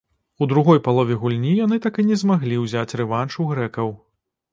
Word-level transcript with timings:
У 0.43 0.45
другой 0.51 0.79
палове 0.87 1.17
гульні 1.23 1.51
яны 1.65 1.77
так 1.83 1.99
і 2.03 2.05
не 2.07 2.17
змаглі 2.21 2.57
ўзяць 2.63 2.95
рэванш 3.03 3.37
у 3.45 3.47
грэкаў. 3.51 3.93